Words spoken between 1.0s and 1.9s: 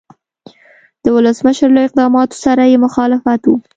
د ولسمشر له